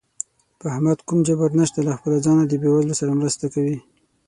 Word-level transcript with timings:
په 0.59 0.65
احمد 0.73 0.99
کوم 1.07 1.19
جبر 1.27 1.49
نشته، 1.59 1.79
له 1.87 1.91
خپله 1.99 2.17
ځانه 2.25 2.43
د 2.47 2.53
بېوزلو 2.61 2.99
سره 3.01 3.11
مرسته 3.21 3.45
کوي. 3.53 3.77